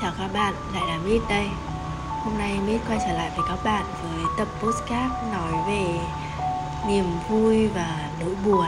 Chào 0.00 0.12
các 0.18 0.28
bạn, 0.32 0.54
lại 0.74 0.82
là 0.86 0.98
Mít 1.04 1.22
đây. 1.28 1.48
Hôm 2.24 2.38
nay 2.38 2.58
Mít 2.66 2.80
quay 2.88 2.98
trở 3.06 3.12
lại 3.12 3.30
với 3.36 3.46
các 3.48 3.64
bạn 3.64 3.84
với 4.02 4.24
tập 4.38 4.48
postcard 4.60 5.14
nói 5.32 5.52
về 5.66 6.00
niềm 6.86 7.04
vui 7.28 7.68
và 7.68 8.10
nỗi 8.20 8.34
buồn. 8.44 8.66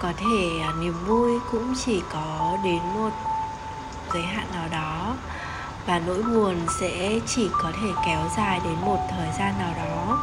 Có 0.00 0.12
thể 0.16 0.60
à, 0.62 0.72
niềm 0.80 0.94
vui 1.06 1.38
cũng 1.52 1.74
chỉ 1.84 2.02
có 2.12 2.58
đến 2.64 2.78
một 2.94 3.10
giới 4.14 4.22
hạn 4.22 4.46
nào 4.52 4.68
đó 4.72 5.14
Và 5.86 5.98
nỗi 5.98 6.22
buồn 6.22 6.56
sẽ 6.80 7.20
chỉ 7.26 7.48
có 7.62 7.72
thể 7.82 7.88
kéo 8.06 8.20
dài 8.36 8.60
đến 8.64 8.74
một 8.80 8.98
thời 9.10 9.28
gian 9.38 9.54
nào 9.58 9.72
đó. 9.76 10.18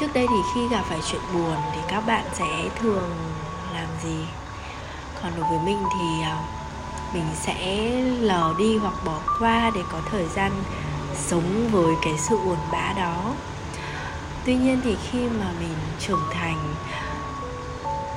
Trước 0.00 0.08
đây 0.14 0.26
thì 0.28 0.36
khi 0.54 0.68
gặp 0.68 0.82
phải 0.88 0.98
chuyện 1.10 1.22
buồn 1.34 1.56
thì 1.72 1.80
các 1.88 2.06
bạn 2.06 2.24
sẽ 2.32 2.68
thường 2.80 3.10
làm 3.74 3.88
gì? 4.04 4.26
Còn 5.22 5.32
đối 5.36 5.50
với 5.50 5.58
mình 5.58 5.82
thì 5.98 6.22
à, 6.22 6.57
mình 7.12 7.26
sẽ 7.34 7.90
lờ 8.20 8.54
đi 8.58 8.76
hoặc 8.76 8.94
bỏ 9.04 9.18
qua 9.38 9.70
để 9.74 9.80
có 9.92 10.00
thời 10.10 10.26
gian 10.26 10.52
sống 11.14 11.68
với 11.70 11.94
cái 12.02 12.14
sự 12.28 12.38
buồn 12.44 12.58
bã 12.72 12.92
đó. 12.96 13.34
Tuy 14.44 14.54
nhiên 14.54 14.80
thì 14.84 14.96
khi 15.10 15.18
mà 15.18 15.46
mình 15.60 15.74
trưởng 15.98 16.22
thành 16.32 16.74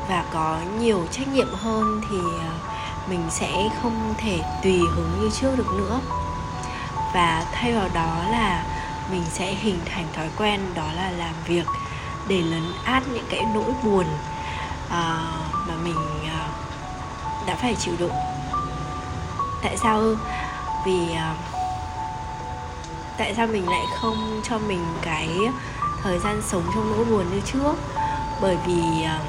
và 0.10 0.26
có 0.34 0.60
nhiều 0.80 1.08
trách 1.12 1.28
nhiệm 1.28 1.54
hơn 1.54 2.02
thì 2.10 2.18
ờ, 2.18 2.54
mình 3.10 3.22
sẽ 3.30 3.70
không 3.82 4.14
thể 4.18 4.40
tùy 4.64 4.80
hứng 4.96 5.12
như 5.22 5.30
trước 5.42 5.56
được 5.58 5.68
nữa. 5.78 6.00
Và 7.14 7.46
thay 7.54 7.74
vào 7.74 7.90
đó 7.94 8.24
là 8.32 8.66
mình 9.12 9.24
sẽ 9.32 9.54
hình 9.54 9.80
thành 9.86 10.06
thói 10.14 10.30
quen 10.38 10.62
đó 10.76 10.92
là 10.96 11.12
làm 11.12 11.34
việc 11.46 11.66
để 12.28 12.42
lấn 12.42 12.64
át 12.84 13.04
những 13.14 13.26
cái 13.30 13.42
nỗi 13.54 13.72
buồn 13.84 14.06
ờ, 14.90 15.20
mà 15.68 15.74
mình 15.84 16.30
ờ, 16.40 16.48
đã 17.48 17.56
phải 17.56 17.76
chịu 17.76 17.94
đựng 18.00 18.12
tại 19.64 19.78
sao 19.78 20.04
vì 20.86 21.14
ờ, 21.16 21.34
tại 23.18 23.34
sao 23.36 23.48
mình 23.48 23.70
lại 23.70 23.86
không 24.02 24.42
cho 24.44 24.58
mình 24.58 24.86
cái 25.02 25.30
thời 26.04 26.20
gian 26.20 26.42
sống 26.42 26.64
trong 26.76 26.92
nỗi 26.92 27.06
buồn 27.06 27.26
như 27.32 27.42
trước? 27.46 27.74
Bởi 28.42 28.58
vì 28.66 29.04
ờ, 29.04 29.20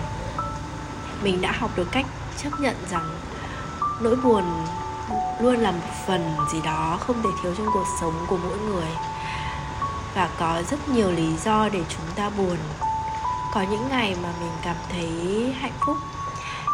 mình 1.22 1.41
đã 1.41 1.52
học 1.52 1.70
được 1.77 1.89
cách 1.92 2.06
chấp 2.42 2.50
nhận 2.61 2.77
rằng 2.91 3.19
nỗi 4.00 4.16
buồn 4.16 4.44
luôn 5.41 5.56
là 5.56 5.70
một 5.70 5.91
phần 6.06 6.36
gì 6.52 6.61
đó 6.64 6.98
không 7.00 7.22
thể 7.22 7.30
thiếu 7.42 7.55
trong 7.58 7.67
cuộc 7.74 7.86
sống 8.00 8.27
của 8.28 8.36
mỗi 8.36 8.58
người. 8.58 8.89
Và 10.14 10.28
có 10.39 10.62
rất 10.70 10.89
nhiều 10.89 11.11
lý 11.11 11.36
do 11.44 11.69
để 11.69 11.80
chúng 11.89 12.06
ta 12.14 12.30
buồn. 12.30 12.56
Có 13.55 13.62
những 13.70 13.89
ngày 13.89 14.17
mà 14.22 14.28
mình 14.41 14.52
cảm 14.62 14.77
thấy 14.92 15.11
hạnh 15.61 15.72
phúc, 15.86 15.96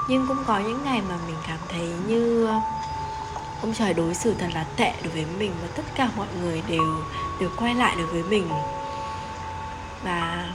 nhưng 0.08 0.26
cũng 0.26 0.44
có 0.46 0.58
những 0.58 0.84
ngày 0.84 1.02
mà 1.08 1.14
mình 1.26 1.36
cảm 1.46 1.58
thấy 1.68 1.88
như 2.06 2.48
ông 3.62 3.74
trời 3.74 3.94
đối 3.94 4.14
xử 4.14 4.34
thật 4.34 4.48
là 4.54 4.64
tệ 4.76 4.92
đối 5.02 5.12
với 5.12 5.26
mình 5.38 5.52
và 5.62 5.68
tất 5.76 5.82
cả 5.94 6.08
mọi 6.16 6.26
người 6.40 6.62
đều 6.68 6.96
đều 7.40 7.50
quay 7.56 7.74
lại 7.74 7.96
đối 7.96 8.06
với 8.06 8.22
mình. 8.22 8.48
Và 10.02 10.48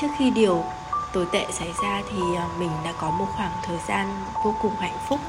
trước 0.00 0.08
khi 0.18 0.30
điều 0.30 0.64
tồi 1.12 1.26
tệ 1.32 1.46
xảy 1.52 1.72
ra 1.82 2.02
thì 2.10 2.18
à, 2.36 2.46
mình 2.58 2.70
đã 2.84 2.92
có 3.00 3.10
một 3.10 3.26
khoảng 3.36 3.52
thời 3.66 3.78
gian 3.88 4.24
vô 4.44 4.54
cùng 4.62 4.76
hạnh 4.76 4.98
phúc 5.08 5.20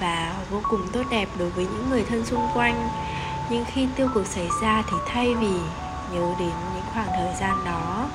và 0.00 0.34
vô 0.50 0.60
cùng 0.70 0.88
tốt 0.92 1.02
đẹp 1.10 1.28
đối 1.38 1.50
với 1.50 1.64
những 1.64 1.90
người 1.90 2.04
thân 2.08 2.26
xung 2.26 2.48
quanh. 2.54 2.88
Nhưng 3.50 3.64
khi 3.64 3.88
tiêu 3.96 4.08
cực 4.14 4.26
xảy 4.26 4.48
ra 4.62 4.82
thì 4.90 4.96
thay 5.06 5.34
vì 5.34 5.52
nhớ 6.12 6.34
đến 6.38 6.52
những 6.74 6.84
khoảng 6.94 7.08
thời 7.16 7.34
gian 7.40 7.64
đó 7.64 8.08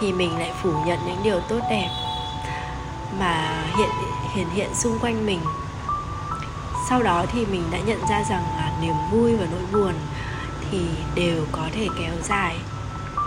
thì 0.00 0.12
mình 0.12 0.38
lại 0.38 0.52
phủ 0.62 0.72
nhận 0.86 0.98
những 1.06 1.22
điều 1.22 1.40
tốt 1.40 1.60
đẹp 1.70 1.88
mà 3.18 3.64
hiện 3.76 3.90
hiện 4.34 4.50
hiện 4.50 4.74
xung 4.74 4.98
quanh 4.98 5.26
mình. 5.26 5.40
Sau 6.88 7.02
đó 7.02 7.24
thì 7.32 7.46
mình 7.46 7.64
đã 7.70 7.78
nhận 7.78 8.00
ra 8.10 8.22
rằng 8.30 8.44
là 8.56 8.72
niềm 8.80 8.94
vui 9.10 9.36
và 9.36 9.46
nỗi 9.52 9.62
buồn 9.72 9.94
thì 10.70 10.86
đều 11.14 11.44
có 11.52 11.62
thể 11.72 11.86
kéo 11.98 12.14
dài. 12.22 12.56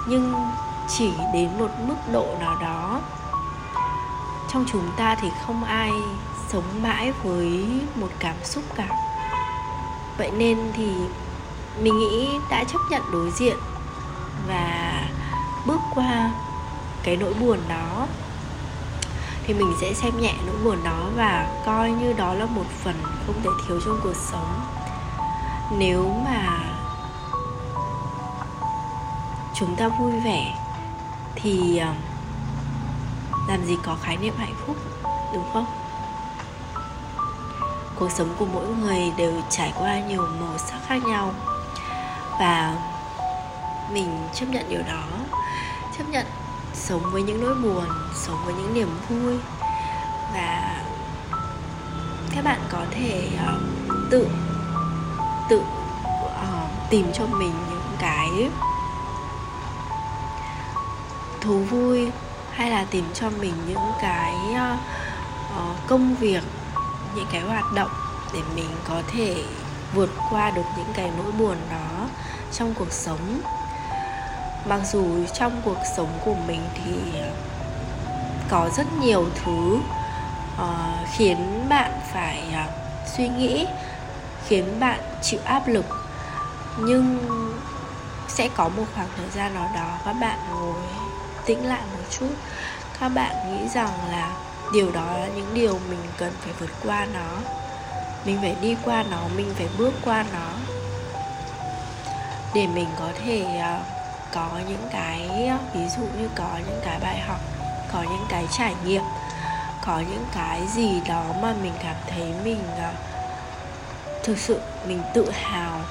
Nhưng 0.07 0.34
chỉ 0.97 1.12
đến 1.34 1.50
một 1.59 1.69
mức 1.88 1.95
độ 2.12 2.35
nào 2.40 2.56
đó, 2.62 3.01
trong 4.53 4.66
chúng 4.72 4.91
ta 4.97 5.16
thì 5.22 5.28
không 5.45 5.63
ai 5.63 5.91
sống 6.50 6.81
mãi 6.81 7.12
với 7.24 7.66
một 7.95 8.09
cảm 8.19 8.35
xúc 8.44 8.63
cả. 8.75 8.88
Vậy 10.18 10.31
nên 10.31 10.57
thì 10.74 10.91
mình 11.81 12.00
nghĩ 12.00 12.29
đã 12.50 12.63
chấp 12.63 12.79
nhận 12.90 13.01
đối 13.12 13.31
diện 13.31 13.57
và 14.47 15.01
bước 15.66 15.79
qua 15.95 16.31
cái 17.03 17.16
nỗi 17.18 17.34
buồn 17.34 17.59
đó 17.69 18.07
thì 19.47 19.53
mình 19.53 19.73
sẽ 19.81 19.94
xem 19.94 20.22
nhẹ 20.22 20.33
nỗi 20.45 20.56
buồn 20.63 20.83
đó 20.83 21.09
và 21.16 21.61
coi 21.66 21.91
như 21.91 22.13
đó 22.13 22.33
là 22.33 22.45
một 22.45 22.66
phần 22.83 22.95
không 23.25 23.35
thể 23.44 23.50
thiếu 23.67 23.79
trong 23.85 24.00
cuộc 24.03 24.16
sống. 24.16 24.61
Nếu 25.78 26.16
mà 26.25 26.59
chúng 29.53 29.75
ta 29.75 29.88
vui 29.88 30.11
vẻ 30.19 30.56
thì 31.35 31.78
ờ, 31.78 31.94
làm 33.47 33.66
gì 33.66 33.78
có 33.83 33.97
khái 34.01 34.17
niệm 34.17 34.33
hạnh 34.38 34.56
phúc, 34.66 34.75
đúng 35.33 35.45
không? 35.53 35.66
Cuộc 37.95 38.12
sống 38.12 38.35
của 38.39 38.45
mỗi 38.45 38.67
người 38.67 39.12
đều 39.17 39.33
trải 39.50 39.73
qua 39.79 40.00
nhiều 40.00 40.27
màu 40.39 40.57
sắc 40.57 40.79
khác 40.88 41.06
nhau 41.06 41.33
và 42.39 42.75
mình 43.91 44.27
chấp 44.33 44.45
nhận 44.45 44.69
điều 44.69 44.81
đó, 44.81 45.03
chấp 45.97 46.03
nhận 46.09 46.25
sống 46.75 47.02
với 47.12 47.24
những 47.24 47.41
nỗi 47.41 47.56
buồn 47.56 47.86
sống 48.16 48.38
với 48.46 48.53
những 48.53 48.74
niềm 48.74 48.90
vui. 49.09 49.38
Và 50.34 50.81
các 52.36 52.44
bạn 52.44 52.59
có 52.69 52.86
thể 52.91 53.30
uh, 53.36 53.62
tự 54.12 54.28
tự 55.50 55.62
uh, 56.25 56.90
tìm 56.90 57.12
cho 57.13 57.25
mình 57.25 57.53
những 57.69 57.91
cái 58.00 58.30
thú 61.41 61.59
vui 61.59 62.12
hay 62.52 62.69
là 62.69 62.86
tìm 62.92 63.06
cho 63.13 63.30
mình 63.30 63.53
những 63.68 63.92
cái 64.02 64.36
uh, 64.53 64.80
công 65.88 66.16
việc 66.16 66.44
những 67.16 67.28
cái 67.31 67.42
hoạt 67.42 67.74
động 67.74 67.90
để 68.34 68.40
mình 68.56 68.69
có 68.88 69.02
thể 69.07 69.44
vượt 69.94 70.09
qua 70.30 70.52
được 70.52 70.66
những 70.78 70.94
cái 70.94 71.12
nỗi 71.18 71.31
buồn 71.31 71.57
đó 71.72 72.07
trong 72.52 72.74
cuộc 72.74 72.92
sống 72.92 73.42
mặc 74.66 74.80
dù 74.92 75.26
trong 75.34 75.62
cuộc 75.66 75.78
sống 75.98 76.09
của 76.26 76.36
mình 76.48 76.62
thì 76.74 76.92
có 78.50 78.70
rất 78.78 78.88
nhiều 79.02 79.26
thứ 79.44 79.78
uh, 80.62 81.09
khiến 81.18 81.66
bạn 81.70 81.92
phải 82.14 82.44
uh, 82.50 82.74
suy 83.18 83.28
nghĩ 83.28 83.68
khiến 84.48 84.80
bạn 84.80 85.00
chịu 85.22 85.40
áp 85.46 85.68
lực. 85.68 85.86
Nhưng 86.80 87.20
sẽ 88.28 88.50
có 88.56 88.70
một 88.70 88.86
khoảng 88.96 89.08
thời 89.18 89.30
gian 89.30 89.54
nào 89.54 89.70
đó 89.75 89.98
các 90.06 90.14
bạn 90.14 90.40
ngồi 90.50 90.75
tĩnh 91.46 91.66
lại 91.66 91.81
một 91.94 92.04
chút. 92.09 92.31
Các 93.00 93.09
bạn 93.09 93.36
nghĩ 93.48 93.68
rằng 93.68 93.92
là 94.12 94.31
điều 94.74 94.92
đó 94.92 95.06
là 95.18 95.28
những 95.36 95.54
điều 95.54 95.80
mình 95.90 96.00
cần 96.18 96.34
phải 96.42 96.54
vượt 96.59 96.72
qua 96.84 97.08
nó. 97.14 97.52
Mình 98.25 98.38
phải 98.42 98.56
đi 98.62 98.75
qua 98.86 99.04
nó 99.12 99.22
mình 99.36 99.54
phải 99.56 99.68
bước 99.78 99.94
qua 100.06 100.25
nó. 100.34 100.48
Để 102.54 102.68
mình 102.68 102.88
có 103.00 103.09
thể 103.25 103.46
uh, 103.80 103.94
có 104.35 104.59
những 104.69 104.88
cái, 104.91 105.29
ví 105.73 105.90
dụ 105.97 106.03
như 106.19 106.29
có 106.35 106.50
những 106.68 106.81
cái 106.85 107.00
bài 107.00 107.19
học, 107.19 107.40
có 107.94 108.03
những 108.03 108.25
cái 108.29 108.47
trải 108.57 108.75
nghiệm, 108.85 109.03
có 109.85 110.00
những 110.00 110.25
cái 110.35 110.62
gì 110.75 111.01
đó 111.07 111.23
mà 111.41 111.53
mình 111.63 111.73
cảm 111.84 111.96
thấy 112.07 112.34
mình 112.44 112.59
ờ, 112.78 112.91
thực 114.24 114.38
sự 114.38 114.59
mình 114.88 115.01
tự 115.13 115.31
hào. 115.31 115.81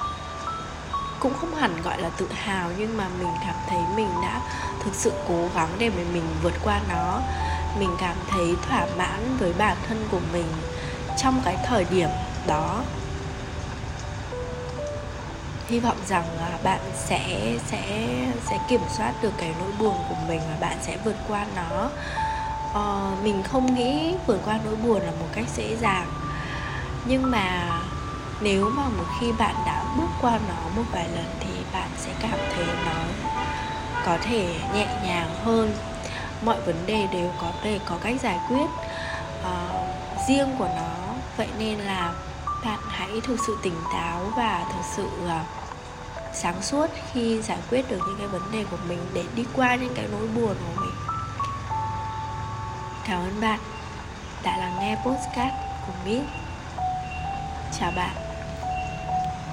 Cũng 1.19 1.33
không 1.33 1.55
hẳn 1.55 1.81
gọi 1.81 2.01
là 2.01 2.09
tự 2.17 2.29
hào, 2.33 2.69
nhưng 2.77 2.97
mà 2.97 3.07
mình 3.19 3.33
cảm 3.45 3.55
thấy 3.69 3.79
mình 3.95 4.09
đã 4.21 4.41
thực 4.83 4.95
sự 4.95 5.11
cố 5.27 5.49
gắng 5.55 5.69
để 5.77 5.89
mà 5.89 6.03
mình 6.13 6.27
vượt 6.43 6.53
qua 6.63 6.81
nó. 6.89 7.21
Mình 7.79 7.95
cảm 7.99 8.15
thấy 8.29 8.55
thỏa 8.69 8.85
mãn 8.97 9.37
với 9.39 9.53
bản 9.53 9.77
thân 9.87 10.07
của 10.11 10.21
mình 10.33 10.47
trong 11.17 11.41
cái 11.45 11.57
thời 11.65 11.85
điểm 11.89 12.09
đó 12.47 12.81
hy 15.67 15.79
vọng 15.79 15.97
rằng 16.07 16.23
à, 16.39 16.57
bạn 16.63 16.79
sẽ 16.95 17.55
sẽ 17.67 18.07
sẽ 18.49 18.59
kiểm 18.67 18.81
soát 18.97 19.13
được 19.21 19.31
cái 19.37 19.53
nỗi 19.59 19.71
buồn 19.79 19.95
của 20.09 20.15
mình 20.27 20.41
và 20.49 20.57
bạn 20.59 20.77
sẽ 20.81 20.97
vượt 21.05 21.15
qua 21.27 21.45
nó. 21.55 21.89
Ờ, 22.73 23.11
mình 23.23 23.43
không 23.43 23.75
nghĩ 23.75 24.13
vượt 24.27 24.39
qua 24.45 24.59
nỗi 24.65 24.75
buồn 24.75 25.01
là 25.01 25.11
một 25.11 25.27
cách 25.35 25.45
dễ 25.55 25.75
dàng. 25.75 26.07
Nhưng 27.05 27.31
mà 27.31 27.79
nếu 28.41 28.69
mà 28.69 28.83
một 28.83 29.05
khi 29.19 29.31
bạn 29.31 29.55
đã 29.65 29.83
bước 29.97 30.09
qua 30.21 30.39
nó 30.47 30.69
một 30.75 30.83
vài 30.91 31.07
lần 31.15 31.25
thì 31.39 31.51
bạn 31.73 31.89
sẽ 31.97 32.11
cảm 32.21 32.39
thấy 32.55 32.65
nó 32.85 33.03
có 34.05 34.17
thể 34.21 34.55
nhẹ 34.73 34.87
nhàng 35.03 35.29
hơn. 35.43 35.73
Mọi 36.41 36.61
vấn 36.61 36.75
đề 36.85 37.07
đều 37.13 37.31
có 37.41 37.51
thể 37.63 37.79
có 37.85 37.97
cách 38.03 38.15
giải 38.21 38.39
quyết 38.49 38.65
uh, 39.41 40.27
riêng 40.27 40.55
của 40.59 40.69
nó. 40.75 41.13
Vậy 41.37 41.47
nên 41.59 41.79
là 41.79 42.13
bạn 42.65 42.79
hãy 42.87 43.21
thực 43.23 43.39
sự 43.47 43.57
tỉnh 43.63 43.75
táo 43.93 44.31
và 44.37 44.65
thực 44.73 44.85
sự 44.95 45.09
ờ, 45.27 45.39
sáng 46.33 46.61
suốt 46.61 46.87
khi 47.13 47.41
giải 47.41 47.59
quyết 47.69 47.89
được 47.89 47.99
những 48.07 48.17
cái 48.17 48.27
vấn 48.27 48.51
đề 48.51 48.65
của 48.71 48.77
mình 48.87 48.99
để 49.13 49.23
đi 49.35 49.45
qua 49.53 49.75
những 49.75 49.93
cái 49.95 50.07
nỗi 50.11 50.27
buồn 50.27 50.55
của 50.55 50.81
mình 50.81 50.93
cảm 53.07 53.19
ơn 53.19 53.41
bạn 53.41 53.59
đã 54.43 54.57
lắng 54.57 54.77
nghe 54.79 54.95
postcard 54.95 55.55
của 55.87 55.93
Mít. 56.05 56.21
Chào 57.79 57.91
bạn. 57.91 58.24